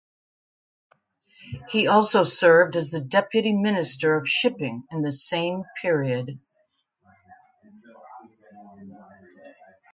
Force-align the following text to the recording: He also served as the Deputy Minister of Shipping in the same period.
He 1.69 1.85
also 1.85 2.23
served 2.23 2.75
as 2.75 2.89
the 2.89 3.01
Deputy 3.01 3.53
Minister 3.53 4.15
of 4.17 4.27
Shipping 4.27 4.83
in 4.89 5.03
the 5.03 5.11
same 5.11 5.63
period. 5.79 6.39